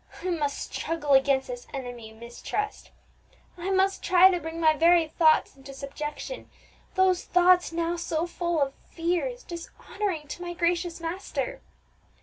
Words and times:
I 0.23 0.31
must 0.31 0.73
struggle 0.73 1.11
against 1.13 1.45
this 1.47 1.67
enemy, 1.75 2.11
mistrust; 2.11 2.89
I 3.55 3.69
must 3.69 4.01
try 4.01 4.31
to 4.31 4.39
bring 4.39 4.59
my 4.59 4.73
very 4.75 5.07
thoughts 5.07 5.55
into 5.55 5.75
subjection, 5.75 6.49
those 6.95 7.23
thoughts 7.23 7.71
now 7.71 7.97
so 7.97 8.25
full 8.25 8.59
of 8.59 8.73
fears 8.89 9.43
dishonouring 9.43 10.27
to 10.29 10.41
my 10.41 10.55
gracious 10.55 10.99
Master. 11.01 11.61